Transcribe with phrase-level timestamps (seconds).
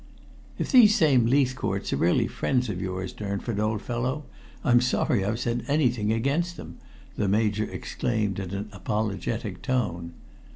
[0.57, 4.23] "If these same Leithcourts are really friends of yours, Durnford, old fellow,
[4.63, 6.79] I'm sorry I've said anything against them,"
[7.17, 10.13] the Major exclaimed in an apologetic tone.